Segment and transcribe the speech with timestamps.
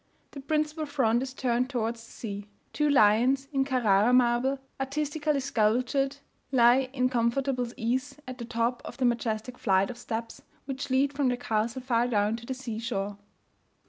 [0.31, 2.47] The principal front is turned towards the sea.
[2.73, 6.17] Two lions, in Carrara marble, artistically sculptured,
[6.51, 11.13] lie in comfortable ease at the top of the majestic flight of steps which lead
[11.13, 13.19] from the castle far down to the sea shore.